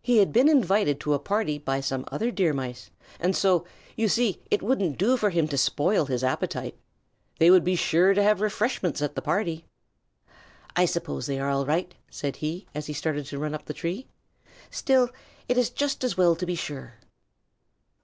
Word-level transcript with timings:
He 0.00 0.18
had 0.18 0.32
been 0.32 0.48
invited 0.48 1.00
to 1.00 1.14
a 1.14 1.18
party 1.18 1.58
by 1.58 1.80
some 1.80 2.04
other 2.12 2.30
Deer 2.30 2.52
Mice, 2.52 2.90
and 3.18 3.34
so, 3.34 3.64
you 3.96 4.06
see, 4.06 4.40
it 4.52 4.62
wouldn't 4.62 4.96
do 4.98 5.16
for 5.16 5.30
him 5.30 5.48
to 5.48 5.58
spoil 5.58 6.04
his 6.06 6.22
appetite. 6.22 6.78
They 7.40 7.50
would 7.50 7.64
be 7.64 7.74
sure 7.74 8.14
to 8.14 8.22
have 8.22 8.40
refreshments 8.40 9.02
at 9.02 9.16
the 9.16 9.20
party. 9.20 9.64
"I 10.76 10.84
suppose 10.84 11.26
they 11.26 11.40
are 11.40 11.50
all 11.50 11.66
right," 11.66 11.92
said 12.08 12.36
he, 12.36 12.68
as 12.72 12.86
he 12.86 12.92
started 12.92 13.26
to 13.26 13.38
run 13.40 13.52
up 13.52 13.64
the 13.64 13.74
tree; 13.74 14.06
"still 14.70 15.10
it 15.48 15.58
is 15.58 15.70
just 15.70 16.04
as 16.04 16.16
well 16.16 16.36
to 16.36 16.46
be 16.46 16.54
sure." 16.54 16.94